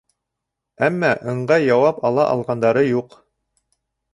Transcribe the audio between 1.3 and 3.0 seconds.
ыңғай яуап ала алғандары